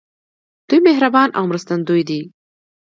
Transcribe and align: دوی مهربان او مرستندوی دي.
دوی 0.67 0.79
مهربان 0.87 1.29
او 1.37 1.43
مرستندوی 1.51 2.01
دي. 2.09 2.21